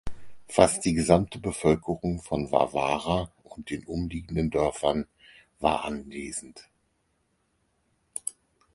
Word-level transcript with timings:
Fast 0.47 0.83
die 0.85 0.95
gesamte 0.95 1.37
Bevölkerung 1.37 2.23
von 2.23 2.51
Warwara 2.51 3.31
und 3.43 3.69
den 3.69 3.85
umliegenden 3.85 4.49
Dörfern 4.49 5.05
war 5.59 5.85
anwesend. 5.85 6.67